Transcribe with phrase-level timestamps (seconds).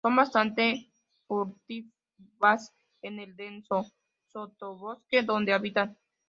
[0.03, 0.89] Son bastante
[1.27, 3.85] furtivas en el denso
[4.25, 5.95] sotobosque donde habitan.